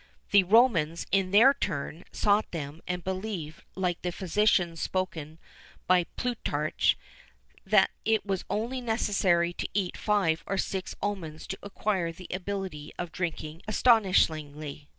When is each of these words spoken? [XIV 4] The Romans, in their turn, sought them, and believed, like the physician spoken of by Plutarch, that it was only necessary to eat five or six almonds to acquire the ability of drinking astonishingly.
[XIV 0.01 0.31
4] 0.31 0.31
The 0.31 0.43
Romans, 0.55 1.07
in 1.11 1.29
their 1.29 1.53
turn, 1.53 2.03
sought 2.11 2.49
them, 2.49 2.81
and 2.87 3.03
believed, 3.03 3.61
like 3.75 4.01
the 4.01 4.11
physician 4.11 4.75
spoken 4.75 5.33
of 5.33 5.37
by 5.85 6.05
Plutarch, 6.15 6.97
that 7.67 7.91
it 8.03 8.25
was 8.25 8.43
only 8.49 8.81
necessary 8.81 9.53
to 9.53 9.69
eat 9.75 9.95
five 9.95 10.43
or 10.47 10.57
six 10.57 10.95
almonds 11.03 11.45
to 11.45 11.59
acquire 11.61 12.11
the 12.11 12.25
ability 12.31 12.91
of 12.97 13.11
drinking 13.11 13.61
astonishingly. 13.67 14.87